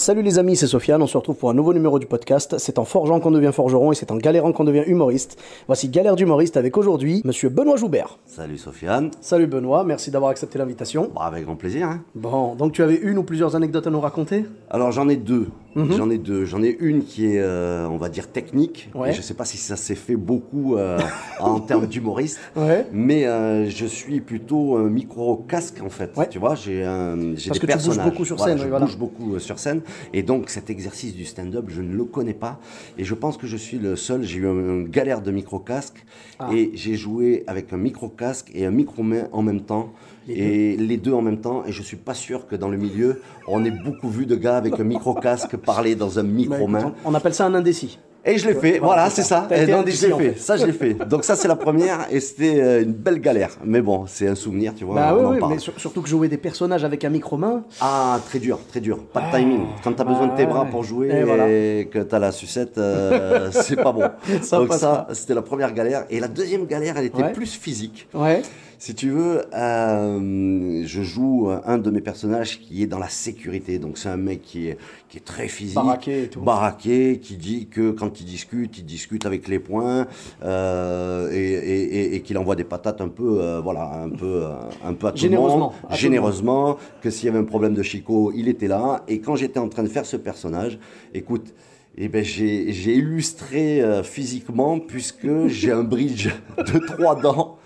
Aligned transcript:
Salut 0.00 0.22
les 0.22 0.38
amis, 0.38 0.54
c'est 0.54 0.68
Sofiane, 0.68 1.02
on 1.02 1.08
se 1.08 1.16
retrouve 1.18 1.34
pour 1.34 1.50
un 1.50 1.54
nouveau 1.54 1.74
numéro 1.74 1.98
du 1.98 2.06
podcast. 2.06 2.54
C'est 2.58 2.78
en 2.78 2.84
forgeant 2.84 3.18
qu'on 3.18 3.32
devient 3.32 3.50
forgeron 3.52 3.90
et 3.90 3.96
c'est 3.96 4.12
en 4.12 4.16
galérant 4.16 4.52
qu'on 4.52 4.62
devient 4.62 4.84
humoriste. 4.86 5.42
Voici 5.66 5.88
Galère 5.88 6.14
d'humoriste 6.14 6.56
avec 6.56 6.76
aujourd'hui 6.76 7.20
Monsieur 7.24 7.48
Benoît 7.48 7.74
Joubert. 7.74 8.16
Salut 8.24 8.58
Sofiane. 8.58 9.10
Salut 9.20 9.48
Benoît, 9.48 9.82
merci 9.82 10.12
d'avoir 10.12 10.30
accepté 10.30 10.56
l'invitation. 10.56 11.10
Bah, 11.12 11.22
avec 11.22 11.46
grand 11.46 11.56
plaisir. 11.56 11.88
hein. 11.88 12.04
Bon, 12.14 12.54
donc 12.54 12.74
tu 12.74 12.82
avais 12.84 12.94
une 12.94 13.18
ou 13.18 13.24
plusieurs 13.24 13.56
anecdotes 13.56 13.88
à 13.88 13.90
nous 13.90 13.98
raconter? 14.00 14.44
Alors 14.70 14.92
j'en 14.92 15.08
ai 15.08 15.16
deux. 15.16 15.48
Mhm. 15.84 15.92
J'en 15.96 16.10
ai 16.10 16.18
deux. 16.18 16.44
J'en 16.44 16.62
ai 16.62 16.76
une 16.80 17.04
qui 17.04 17.26
est, 17.26 17.38
euh, 17.40 17.86
on 17.88 17.96
va 17.96 18.08
dire, 18.08 18.30
technique. 18.30 18.90
Ouais. 18.94 19.10
Et 19.10 19.12
je 19.12 19.22
sais 19.22 19.34
pas 19.34 19.44
si 19.44 19.56
ça 19.56 19.76
s'est 19.76 19.94
fait 19.94 20.16
beaucoup 20.16 20.76
euh, 20.76 20.98
en 21.40 21.60
termes 21.60 21.86
d'humoriste. 21.86 22.38
Ouais. 22.56 22.86
Mais 22.92 23.24
euh, 23.26 23.68
je 23.70 23.86
suis 23.86 24.20
plutôt 24.20 24.78
micro-casque 24.78 25.80
en 25.84 25.88
fait. 25.90 26.10
Ouais. 26.16 26.28
Tu 26.28 26.38
vois, 26.38 26.54
j'ai 26.54 26.84
un, 26.84 27.16
j'ai 27.36 27.48
Parce 27.50 27.60
des 27.60 27.66
que 27.66 27.72
tu 27.72 27.78
bouges 27.78 27.84
personnages. 27.86 28.10
beaucoup 28.10 28.24
sur 28.24 28.36
Voilà, 28.36 28.52
scène, 28.52 28.58
Je 28.58 28.64
oui, 28.64 28.70
voilà. 28.70 28.86
bouge 28.86 28.98
beaucoup 28.98 29.34
euh, 29.34 29.38
sur 29.38 29.58
scène. 29.58 29.80
Et 30.12 30.22
donc 30.22 30.50
cet 30.50 30.70
exercice 30.70 31.14
du 31.14 31.24
stand-up, 31.24 31.66
je 31.68 31.82
ne 31.82 31.94
le 31.94 32.04
connais 32.04 32.34
pas. 32.34 32.58
Et 32.98 33.04
je 33.04 33.14
pense 33.14 33.36
que 33.36 33.46
je 33.46 33.56
suis 33.56 33.78
le 33.78 33.96
seul. 33.96 34.22
J'ai 34.24 34.38
eu 34.38 34.46
un- 34.48 34.52
une 34.52 34.88
galère 34.88 35.22
de 35.22 35.30
micro-casque. 35.30 36.04
Ah. 36.38 36.50
Et 36.54 36.70
j'ai 36.74 36.94
joué 36.94 37.44
avec 37.46 37.72
un 37.72 37.76
micro-casque 37.78 38.50
et 38.54 38.66
un 38.66 38.70
micro-main 38.70 39.28
en 39.32 39.42
même 39.42 39.60
temps. 39.62 39.92
et 40.30 40.76
les 40.76 40.98
deux 40.98 41.14
en 41.14 41.22
même 41.22 41.40
temps. 41.40 41.62
Et 41.66 41.72
je 41.72 41.80
suis 41.82 41.96
pas 41.96 42.12
sûr 42.12 42.46
que 42.46 42.54
dans 42.54 42.68
le 42.68 42.76
milieu, 42.76 43.22
on 43.46 43.64
ait 43.64 43.70
beaucoup 43.70 44.10
vu 44.10 44.26
de 44.26 44.36
gars 44.36 44.58
avec 44.58 44.78
un 44.78 44.84
micro-casque 44.84 45.56
parler 45.72 45.94
dans 45.94 46.18
un 46.18 46.24
Bah, 46.24 46.28
micro-main. 46.30 46.80
écoute, 46.80 46.94
on 47.04 47.14
appelle 47.14 47.34
ça 47.34 47.44
un 47.46 47.54
indécis. 47.54 47.98
Et 48.24 48.36
je 48.36 48.46
l'ai 48.48 48.54
fait, 48.54 48.78
voilà, 48.78 49.08
c'est 49.10 49.22
ça. 49.22 49.46
T'as 49.48 49.56
Et 49.56 49.60
je 49.62 49.66
l'ai 49.66 50.12
en 50.12 50.18
fait. 50.18 50.32
fait. 50.32 50.38
Ça, 50.38 50.56
je 50.56 50.66
l'ai 50.66 50.72
fait. 50.72 50.94
Donc 51.08 51.24
ça, 51.24 51.34
c'est 51.36 51.48
la 51.48 51.56
première, 51.56 52.00
et 52.10 52.20
c'était 52.20 52.60
euh, 52.60 52.82
une 52.82 52.92
belle 52.92 53.20
galère. 53.20 53.52
Mais 53.64 53.80
bon, 53.80 54.04
c'est 54.06 54.26
un 54.28 54.34
souvenir, 54.34 54.74
tu 54.74 54.84
vois. 54.84 54.96
bah 54.96 55.14
on 55.14 55.18
oui, 55.20 55.24
en 55.24 55.30
oui, 55.30 55.38
parle. 55.38 55.52
mais 55.54 55.58
sur- 55.60 55.78
surtout 55.78 56.02
que 56.02 56.08
jouer 56.08 56.28
des 56.28 56.36
personnages 56.36 56.84
avec 56.84 57.04
un 57.04 57.10
micro-main, 57.10 57.62
Ah, 57.80 58.18
très 58.28 58.38
dur, 58.38 58.58
très 58.68 58.80
dur. 58.80 58.98
Pas 59.14 59.22
de 59.30 59.36
timing. 59.36 59.62
Quand 59.82 59.92
t'as 59.92 60.04
besoin 60.04 60.26
de 60.26 60.36
tes 60.36 60.44
bras 60.46 60.64
ouais. 60.64 60.70
pour 60.70 60.82
jouer 60.84 61.08
Et 61.08 61.20
et, 61.20 61.22
voilà. 61.24 61.44
que 61.92 62.00
t'as 62.02 62.18
la 62.18 62.32
sucette, 62.32 62.76
euh, 62.76 63.50
c'est 63.52 63.76
pas 63.76 63.92
bon. 63.92 64.02
Ça 64.42 64.58
Donc 64.58 64.74
ça, 64.74 65.06
c'était 65.12 65.34
la 65.34 65.42
première 65.42 65.72
galère. 65.72 66.04
Et 66.10 66.18
la 66.20 66.28
deuxième 66.28 66.66
galère, 66.66 66.96
elle 66.98 67.06
était 67.06 67.22
Ouais. 67.22 67.32
plus 67.32 67.52
physique. 67.54 68.08
ouais. 68.14 68.42
Si 68.80 68.94
tu 68.94 69.10
veux, 69.10 69.42
euh, 69.56 70.82
je 70.86 71.02
joue 71.02 71.48
un 71.64 71.78
de 71.78 71.90
mes 71.90 72.00
personnages 72.00 72.60
qui 72.60 72.84
est 72.84 72.86
dans 72.86 73.00
la 73.00 73.08
sécurité. 73.08 73.80
Donc 73.80 73.98
c'est 73.98 74.08
un 74.08 74.16
mec 74.16 74.40
qui 74.42 74.68
est, 74.68 74.78
qui 75.08 75.16
est 75.16 75.24
très 75.24 75.48
physique, 75.48 75.74
Baraqué 75.74 76.22
et 76.24 76.28
tout. 76.28 76.40
baraqué, 76.42 77.18
qui 77.20 77.36
dit 77.36 77.66
que 77.66 77.90
quand 77.90 78.20
il 78.20 78.24
discute, 78.24 78.78
il 78.78 78.84
discute 78.84 79.26
avec 79.26 79.48
les 79.48 79.58
poings 79.58 80.06
euh, 80.44 81.28
et, 81.32 81.36
et- 81.54 81.82
et- 81.98 82.14
et 82.14 82.20
qu'il 82.20 82.38
envoie 82.38 82.54
des 82.54 82.62
patates 82.62 83.00
un 83.00 83.08
peu, 83.08 83.40
euh, 83.42 83.60
voilà, 83.60 83.90
un 84.04 84.10
peu, 84.10 84.44
euh, 84.44 84.52
un 84.84 84.94
peu 84.94 85.08
à 85.08 85.10
tout 85.10 85.16
le 85.16 85.22
Généreusement, 85.22 85.58
monde, 85.58 85.96
généreusement. 85.98 86.76
Que 87.02 87.10
s'il 87.10 87.26
y 87.26 87.30
avait 87.30 87.40
un 87.40 87.44
problème 87.44 87.74
de 87.74 87.82
Chico, 87.82 88.30
il 88.32 88.46
était 88.48 88.68
là. 88.68 89.02
Et 89.08 89.18
quand 89.20 89.34
j'étais 89.34 89.58
en 89.58 89.68
train 89.68 89.82
de 89.82 89.88
faire 89.88 90.06
ce 90.06 90.16
personnage, 90.16 90.78
écoute. 91.14 91.52
Eh 92.00 92.06
ben, 92.08 92.22
j'ai 92.22 92.70
j'ai 92.72 92.94
illustré 92.94 93.80
euh, 93.82 94.04
physiquement 94.04 94.78
puisque 94.78 95.48
j'ai 95.48 95.72
un 95.72 95.82
bridge 95.82 96.28
de 96.58 96.78
trois 96.78 97.16
dents 97.20 97.58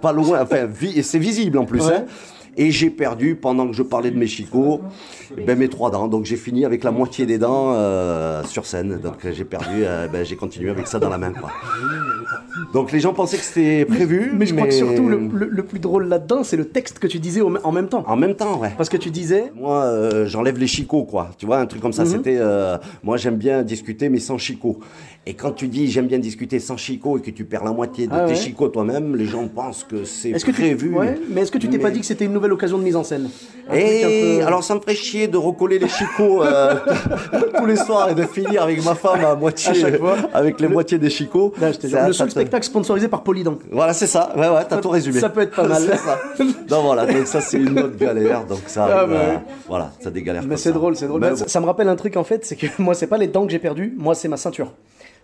pas 0.00 0.12
loin, 0.12 0.42
enfin, 0.42 0.68
c'est 1.02 1.18
visible 1.18 1.58
en 1.58 1.64
plus. 1.64 1.82
Hein. 1.82 2.04
Et 2.60 2.70
j'ai 2.72 2.90
perdu, 2.90 3.36
pendant 3.36 3.66
que 3.68 3.72
je 3.72 3.82
parlais 3.84 4.10
de 4.10 4.18
mes 4.18 4.26
chicots, 4.26 4.80
ben, 5.46 5.56
mes 5.56 5.68
trois 5.68 5.90
dents. 5.92 6.08
Donc 6.08 6.24
j'ai 6.24 6.36
fini 6.36 6.64
avec 6.64 6.82
la 6.82 6.90
moitié 6.90 7.24
des 7.24 7.38
dents 7.38 7.72
euh, 7.74 8.42
sur 8.44 8.66
scène. 8.66 8.98
Donc 9.02 9.14
j'ai 9.32 9.44
perdu, 9.44 9.84
euh, 9.84 10.08
ben, 10.08 10.24
j'ai 10.24 10.34
continué 10.36 10.68
avec 10.70 10.86
ça 10.88 10.98
dans 10.98 11.08
la 11.08 11.18
main. 11.18 11.30
Quoi. 11.32 11.50
Donc 12.74 12.90
les 12.92 13.00
gens 13.00 13.14
pensaient 13.14 13.36
que 13.36 13.44
c'était 13.44 13.84
prévu. 13.84 14.32
Mais 14.34 14.44
je 14.46 14.54
crois 14.54 14.66
que 14.66 14.74
surtout 14.74 15.08
le, 15.08 15.20
le- 15.32 15.48
le 15.48 15.62
plus 15.64 15.78
drôle 15.78 16.08
là-dedans, 16.08 16.42
c'est 16.44 16.56
le 16.56 16.66
texte 16.66 16.98
que 16.98 17.06
tu 17.06 17.18
disais 17.20 17.40
au- 17.40 17.56
en 17.62 17.72
même 17.72 17.88
temps. 17.88 18.04
En 18.06 18.16
même 18.16 18.34
temps, 18.34 18.58
ouais. 18.58 18.72
Parce 18.76 18.88
que 18.88 18.96
tu 18.96 19.10
disais, 19.10 19.52
Moi, 19.54 19.82
euh, 19.84 20.26
j'enlève 20.26 20.58
les 20.58 20.66
chicots, 20.66 21.04
quoi. 21.04 21.30
Tu 21.38 21.46
vois, 21.46 21.58
un 21.60 21.66
truc 21.66 21.80
comme 21.80 21.92
ça. 21.92 22.04
Mhm. 22.04 22.10
C'était. 22.10 22.40
moi, 23.04 23.16
j'aime 23.16 23.36
bien 23.36 23.62
discuter, 23.62 24.08
mais 24.08 24.18
sans 24.18 24.36
chicots. 24.38 24.80
Et 25.26 25.34
quand 25.34 25.50
tu 25.52 25.68
dis 25.68 25.88
j'aime 25.90 26.06
bien 26.06 26.18
discuter 26.18 26.58
sans 26.58 26.78
chicots 26.78 27.18
et 27.18 27.20
que 27.20 27.30
tu 27.30 27.44
perds 27.44 27.62
la 27.64 27.72
moitié 27.72 28.06
de 28.06 28.12
Ah 28.14 28.20
tes 28.20 28.30
ouais. 28.32 28.34
chicots 28.34 28.68
toi-même, 28.68 29.14
les 29.14 29.26
gens 29.26 29.46
pensent 29.46 29.84
que 29.84 30.04
c'est 30.04 30.32
que 30.32 30.50
prévu. 30.50 30.88
tu, 30.88 30.94
ouais, 30.94 31.18
mais 31.30 31.42
est-ce 31.42 31.52
que 31.52 31.58
tu 31.58 31.68
t'es 31.68 31.78
pas 31.78 31.90
dit 31.90 32.00
que 32.00 32.06
c'était 32.06 32.24
une 32.24 32.32
nouvelle 32.32 32.47
occasion 32.52 32.78
de 32.78 32.82
mise 32.82 32.96
en 32.96 33.04
scène 33.04 33.28
Et 33.74 34.38
peu- 34.40 34.46
alors 34.46 34.64
ça 34.64 34.74
me 34.74 34.80
ferait 34.80 34.94
chier 34.94 35.28
de 35.28 35.36
recoller 35.36 35.78
les 35.78 35.88
chicots 35.88 36.42
euh, 36.42 36.74
tous 37.58 37.66
les 37.66 37.76
soirs 37.76 38.10
et 38.10 38.14
de 38.14 38.22
finir 38.24 38.62
avec 38.62 38.82
ma 38.84 38.94
femme 38.94 39.24
à 39.24 39.34
moitié 39.34 39.72
À 40.32 40.38
avec 40.38 40.60
les 40.60 40.68
moitiés 40.68 40.98
des 40.98 41.10
chicots. 41.10 41.52
Là, 41.60 41.72
je 41.72 41.86
Ça- 41.88 42.06
le 42.06 42.12
seul 42.12 42.30
spectacle 42.30 42.64
sponsorisé 42.66 43.08
par 43.08 43.22
Polydent. 43.22 43.58
Voilà, 43.70 43.92
c'est 43.92 44.06
ça. 44.06 44.32
Ouais, 44.36 44.48
ouais, 44.48 44.64
t'as 44.68 44.78
tout 44.78 44.88
résumé. 44.90 45.20
ça 45.20 45.28
peut 45.28 45.40
être 45.42 45.54
pas 45.54 45.66
mal. 45.66 45.82
Ça. 45.98 46.18
Non, 46.70 46.82
voilà. 46.82 47.06
Donc 47.06 47.26
ça, 47.26 47.40
c'est 47.40 47.58
une 47.58 47.78
autre 47.78 47.96
galère. 47.96 48.44
Donc 48.44 48.60
ça, 48.66 48.86
Ah, 48.88 48.98
arrive, 48.98 49.10
bah 49.10 49.16
euh, 49.20 49.34
oui. 49.34 49.40
voilà, 49.68 49.90
ça 50.00 50.10
des 50.10 50.22
galères. 50.22 50.42
Mais 50.46 50.56
c'est 50.56 50.72
drôle, 50.72 50.96
c'est 50.96 51.06
drôle. 51.06 51.20
Mais 51.20 51.30
bon. 51.30 51.36
ça, 51.36 51.48
ça 51.48 51.60
me 51.60 51.66
rappelle 51.66 51.88
un 51.88 51.96
truc 51.96 52.16
en 52.16 52.24
fait, 52.24 52.44
c'est 52.44 52.56
que 52.56 52.66
moi, 52.78 52.94
c'est 52.94 53.06
pas 53.06 53.18
les 53.18 53.26
dents 53.28 53.44
que 53.46 53.52
j'ai 53.52 53.58
perdues, 53.58 53.94
moi, 53.98 54.14
c'est 54.14 54.28
ma 54.28 54.36
ceinture. 54.36 54.72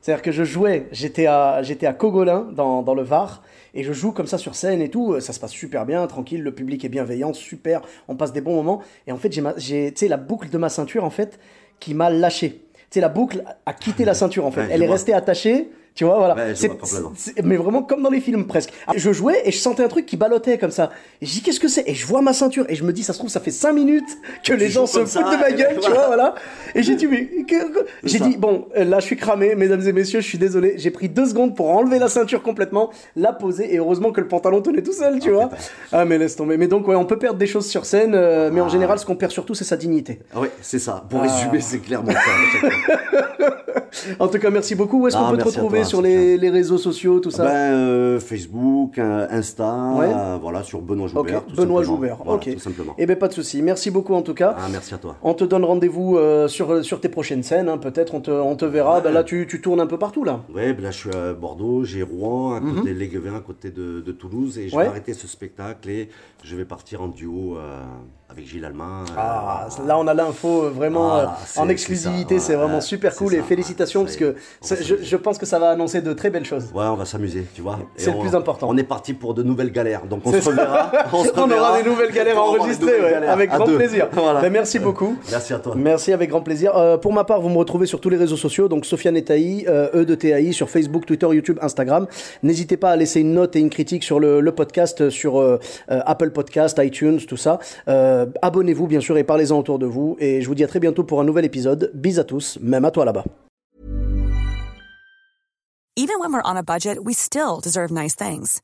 C'est-à-dire 0.05 0.21
que 0.21 0.33
je 0.33 0.45
jouais, 0.45 0.87
j'étais 0.93 1.25
à, 1.25 1.63
j'étais 1.63 1.87
à 1.87 1.95
Cogolin, 1.95 2.49
dans, 2.53 2.83
dans 2.83 2.93
le 2.93 3.01
Var, 3.01 3.43
et 3.73 3.83
je 3.83 3.95
joue 3.95 4.13
comme 4.13 4.27
ça 4.27 4.37
sur 4.37 4.55
scène 4.55 4.83
et 4.83 4.91
tout. 4.91 5.19
Ça 5.19 5.33
se 5.33 5.41
passe 5.41 5.53
super 5.53 5.87
bien, 5.87 6.07
tranquille, 6.07 6.43
le 6.43 6.55
public 6.55 6.85
est 6.85 6.91
bienveillant, 6.91 7.33
super, 7.33 7.81
on 8.07 8.15
passe 8.15 8.31
des 8.35 8.43
bons 8.43 8.55
moments. 8.55 8.83
Et 9.07 9.13
en 9.13 9.17
fait, 9.17 9.33
j'ai, 9.57 9.93
tu 9.95 10.01
sais, 10.01 10.09
la 10.09 10.19
boucle 10.19 10.51
de 10.51 10.59
ma 10.59 10.69
ceinture, 10.69 11.05
en 11.05 11.11
fait, 11.11 11.39
qui 11.81 11.95
m'a 11.95 12.11
lâché. 12.11 12.51
Tu 12.75 12.81
sais, 12.91 13.01
la 13.01 13.09
boucle 13.09 13.45
a 13.65 13.73
quitté 13.73 14.05
la 14.05 14.13
ceinture, 14.13 14.45
en 14.45 14.51
fait. 14.51 14.65
Ouais, 14.65 14.69
Elle 14.73 14.83
est 14.83 14.87
vois. 14.87 14.97
restée 14.97 15.15
attachée. 15.15 15.71
Tu 15.95 16.05
vois, 16.05 16.19
voilà. 16.19 16.35
Ouais, 16.35 16.53
vois 16.55 17.13
mais 17.45 17.57
vraiment 17.57 17.85
comme 17.85 18.03
dans 18.03 18.11
les 18.11 18.21
films 18.21 18.47
presque. 18.47 18.73
Ah, 18.89 18.93
Je 18.97 19.13
jouais 19.13 19.43
et 19.45 19.53
je 19.53 19.59
sentais 19.59 19.85
un 19.85 19.89
truc 19.89 20.07
qui 20.07 20.17
ballottait 20.17 20.59
comme 20.59 20.73
ça. 20.73 20.91
Et 21.23 21.27
je 21.27 21.31
dis 21.31 21.41
qu'est-ce 21.43 21.61
que 21.61 21.69
c'est? 21.69 21.85
Et 21.89 21.95
je 21.95 22.05
vois 22.05 22.21
ma 22.21 22.33
ceinture 22.33 22.65
et 22.69 22.75
je 22.75 22.83
me 22.83 22.93
dis 22.93 23.05
ça 23.05 23.13
se 23.13 23.19
trouve 23.19 23.31
ça 23.31 23.39
fait 23.39 23.53
5 23.53 23.73
minutes 23.73 24.09
que 24.43 24.53
les 24.55 24.69
gens 24.71 24.87
se 24.87 24.99
foutent 24.99 25.07
ça, 25.09 25.23
de 25.23 25.37
ma 25.41 25.53
gueule, 25.53 25.79
tu 25.81 25.89
vois, 25.91 26.09
voilà. 26.09 26.35
Et 26.75 26.83
j'ai 26.83 26.97
dit 26.97 27.07
mais 27.07 27.29
j'ai 28.03 28.19
dit 28.19 28.37
bon 28.37 28.67
euh, 28.77 28.83
là 28.85 28.99
je 28.99 29.05
suis 29.07 29.17
cramé, 29.17 29.55
mesdames 29.55 29.87
et 29.87 29.93
messieurs, 29.93 30.21
je 30.21 30.27
suis 30.27 30.39
désolé. 30.39 30.75
J'ai 30.79 30.91
pris 30.91 31.09
deux 31.09 31.27
secondes 31.27 31.55
pour 31.55 31.71
enlever 31.71 32.01
la 32.01 32.09
ceinture 32.09 32.43
complètement, 32.43 32.91
la 33.15 33.33
poser 33.33 33.73
et 33.73 33.79
heureusement 33.79 34.11
que 34.11 34.21
le 34.21 34.27
pantalon 34.27 34.63
tenait 34.63 34.83
tout 34.83 34.93
seul, 34.93 35.21
tu 35.21 35.31
vois. 35.31 35.51
Ah 35.93 36.05
mais 36.05 36.19
laisse 36.19 36.35
tomber. 36.35 36.57
Mais 36.57 36.67
donc 36.67 36.89
ouais 36.89 36.97
on 36.97 37.05
peut 37.05 37.19
perdre 37.21 37.39
des 37.39 37.47
choses 37.47 37.67
sur 37.69 37.87
scène, 37.87 38.15
euh, 38.17 38.51
mais 38.53 38.61
en 38.61 38.69
général 38.69 38.99
ce 38.99 39.07
qu'on 39.07 39.15
perd 39.17 39.31
surtout 39.31 39.55
c'est 39.55 39.63
sa 39.65 39.77
dignité. 39.77 40.19
Ah 40.35 40.41
ouais, 40.41 40.51
c'est 40.61 40.81
ça. 40.81 41.05
Pour 41.09 41.21
Ah. 41.23 41.29
résumer, 41.33 41.61
c'est 41.61 41.79
clairement 41.79 42.11
ça. 42.11 43.49
En 44.19 44.29
tout 44.29 44.39
cas 44.39 44.51
merci 44.51 44.75
beaucoup. 44.75 45.03
Où 45.03 45.09
est-ce 45.09 45.17
qu'on 45.17 45.25
Ah, 45.25 45.31
peut 45.33 45.39
te 45.39 45.45
retrouver 45.45 45.81
toi, 45.81 45.89
sur 45.89 46.03
les, 46.03 46.37
les 46.37 46.51
réseaux 46.51 46.79
sociaux 46.79 47.21
tout 47.21 47.31
ça 47.31 47.45
Ben, 47.45 47.51
euh, 47.75 48.21
Facebook, 48.21 48.99
euh, 48.99 49.27
Insta, 49.31 49.93
Ouais. 49.97 50.07
euh, 50.15 50.39
voilà, 50.41 50.63
sur 50.63 50.81
Benoît 50.83 51.09
Joubert. 51.09 51.45
tout 51.47 51.55
Benoît. 51.57 51.83
Joubert. 51.83 52.17
Voilà, 52.25 52.33
ok. 52.33 52.53
Tout 52.55 52.59
simplement. 52.61 52.95
Eh 52.99 53.07
ben 53.07 53.17
pas 53.17 53.29
de 53.29 53.33
souci. 53.35 53.63
Merci 53.63 53.91
beaucoup 53.91 54.15
en 54.15 54.23
tout 54.23 54.35
cas. 54.35 54.55
Ah, 54.59 54.69
merci 54.71 54.95
à 54.95 54.99
toi. 54.99 55.17
On 55.23 55.35
te 55.35 55.45
donne 55.45 55.65
rendez-vous 55.65 56.17
euh, 56.17 56.49
sur, 56.49 56.85
sur 56.85 57.01
tes 57.01 57.09
prochaines 57.09 57.43
scènes, 57.43 57.69
hein, 57.69 57.79
peut-être, 57.79 58.15
on 58.15 58.21
te, 58.21 58.31
on 58.31 58.57
te 58.57 58.65
verra. 58.65 59.01
Ben 59.01 59.13
là, 59.13 59.25
tu, 59.25 59.47
tu 59.49 59.61
tournes 59.61 59.81
un 59.81 59.87
peu 59.87 59.99
partout, 59.99 60.25
là. 60.25 60.41
Ouais, 60.55 60.73
ben 60.73 60.83
là 60.83 60.91
je 60.91 60.99
suis 60.99 61.11
à 61.11 61.33
Bordeaux, 61.35 61.85
j'ai 61.85 62.03
Rouen, 62.03 62.55
à 62.55 62.61
côté 62.61 62.93
de 62.95 62.99
Léguevin, 62.99 63.37
à 63.37 63.41
côté 63.41 63.71
de, 63.71 64.01
de 64.01 64.13
Toulouse, 64.13 64.59
et 64.59 64.69
je 64.69 64.77
vais 64.77 64.87
arrêter 64.87 65.15
ce 65.15 65.27
spectacle 65.27 65.89
et 65.91 66.09
je 66.43 66.57
vais 66.57 66.65
partir 66.65 67.03
en 67.03 67.09
duo 67.09 67.57
avec 68.35 68.49
Gilles 68.49 68.65
Allemand. 68.65 69.03
euh, 69.03 69.17
Ah, 69.17 69.69
là, 69.87 69.99
on 69.99 70.07
a 70.07 70.15
l'info 70.15 70.65
euh, 70.65 70.71
vraiment 70.71 71.09
Voilà, 71.11 71.37
euh, 71.57 71.61
en 71.61 71.69
exclusivité, 71.69 72.39
c'est 72.39 72.55
vraiment 72.55 72.81
super 72.81 73.15
cool 73.15 73.33
ça, 73.33 73.39
et 73.39 73.43
félicitations 73.43 74.03
parce 74.05 74.17
que 74.17 74.35
je, 74.63 75.17
pense 75.17 75.39
que 75.39 75.47
ça 75.47 75.59
va 75.59 75.71
annoncer 75.71 76.01
de 76.01 76.13
très 76.13 76.31
belles 76.31 76.45
choses. 76.45 76.65
Ouais, 76.75 76.85
on 76.85 76.97
va 76.97 77.05
s'amuser, 77.05 77.47
tu 77.55 77.63
vois. 77.63 77.79
C'est 77.97 78.13
le 78.13 78.19
plus 78.19 78.35
important. 78.35 78.67
On 78.69 78.77
est 78.77 78.83
parti 78.85 79.15
pour 79.15 79.35
de 79.35 79.43
nouvelles 79.43 79.71
galères, 79.73 80.07
donc 80.07 80.23
on 80.25 80.33
se 80.33 80.49
reverra. 80.49 80.91
On, 81.13 81.25
se 81.25 81.31
On 81.37 81.45
reverra 81.45 81.61
aura 81.71 81.83
des 81.83 81.89
nouvelles 81.89 82.13
galères 82.13 82.37
nouvelles 82.37 83.05
ouais, 83.05 83.11
galères 83.11 83.31
avec 83.31 83.53
à 83.53 83.57
grand 83.57 83.67
deux. 83.67 83.77
plaisir. 83.77 84.09
Voilà. 84.13 84.41
Ben, 84.41 84.51
merci 84.53 84.79
beaucoup. 84.79 85.17
Merci 85.31 85.53
à 85.55 85.59
toi. 85.59 85.75
Merci 85.77 86.13
avec 86.13 86.31
grand 86.31 86.41
plaisir. 86.41 86.77
Euh, 86.77 86.97
pour 86.97 87.13
ma 87.13 87.25
part, 87.25 87.41
vous 87.41 87.49
me 87.49 87.59
retrouvez 87.59 87.87
sur 87.87 88.01
tous 88.01 88.09
les 88.09 88.17
réseaux 88.17 88.37
sociaux, 88.37 88.69
donc 88.69 88.87
Sofiane 88.87 89.17
et 89.17 89.25
Taï, 89.25 89.67
euh, 89.69 89.89
E 89.95 90.05
de 90.05 90.15
TAI, 90.15 90.53
sur 90.53 90.71
Facebook, 90.71 91.07
Twitter, 91.07 91.27
YouTube, 91.31 91.59
Instagram. 91.61 92.07
N'hésitez 92.43 92.77
pas 92.77 92.91
à 92.91 92.97
laisser 92.97 93.21
une 93.21 93.35
note 93.35 93.55
et 93.57 93.61
une 93.61 93.71
critique 93.71 94.03
sur 94.03 94.19
le, 94.19 94.41
le 94.41 94.53
podcast, 94.53 95.11
sur 95.11 95.41
euh, 95.41 95.59
euh, 95.91 96.01
Apple 96.07 96.31
Podcast, 96.31 96.81
iTunes, 96.83 97.21
tout 97.27 97.37
ça. 97.37 97.59
Euh, 97.89 98.24
Abonnez-vous 98.43 98.87
bien 98.87 99.01
sûr 99.01 99.17
et 99.19 99.25
parlez-en 99.25 99.59
autour 99.59 99.79
de 99.79 99.87
vous. 99.87 100.17
Et 100.21 100.43
je 100.43 100.49
vous 100.49 100.55
dis 100.55 100.65
à 100.65 100.69
très 100.69 100.81
bientôt 100.81 101.05
pour 101.05 101.21
un 101.21 101.25
nouvel 101.25 101.45
épisode. 101.45 101.91
Bis 101.95 102.19
à 102.19 102.25
tous, 102.25 102.59
même 102.61 102.85
à 102.85 102.91
toi 102.91 103.05
là-bas. 103.05 103.25
Even 105.97 106.19
when 106.19 106.33
we're 106.33 106.43
on 106.45 106.57
a 106.57 106.63
budget, 106.63 107.05
we 107.05 107.15
still 107.15 107.61
deserve 107.63 107.93
nice 107.93 108.17
things. 108.17 108.61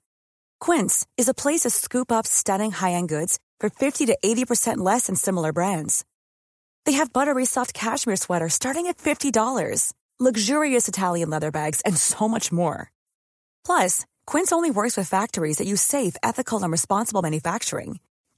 Quince 0.58 1.06
is 1.16 1.28
a 1.28 1.32
place 1.32 1.60
to 1.60 1.70
scoop 1.70 2.10
up 2.10 2.26
stunning 2.26 2.72
high-end 2.72 3.08
goods 3.08 3.38
for 3.60 3.70
50 3.70 4.06
to 4.06 4.18
80% 4.22 4.78
less 4.78 5.06
than 5.06 5.14
similar 5.14 5.52
brands. 5.52 6.04
They 6.86 6.94
have 6.94 7.12
buttery 7.12 7.44
soft 7.46 7.72
cashmere 7.72 8.16
sweaters 8.16 8.54
starting 8.54 8.88
at 8.88 8.98
$50, 8.98 9.92
luxurious 10.18 10.88
Italian 10.88 11.30
leather 11.30 11.52
bags, 11.52 11.80
and 11.82 11.96
so 11.96 12.26
much 12.26 12.50
more. 12.50 12.90
Plus, 13.64 14.06
Quince 14.26 14.50
only 14.50 14.72
works 14.72 14.96
with 14.96 15.08
factories 15.08 15.58
that 15.58 15.68
use 15.68 15.82
safe, 15.82 16.16
ethical, 16.22 16.62
and 16.62 16.72
responsible 16.72 17.22
manufacturing. 17.22 18.00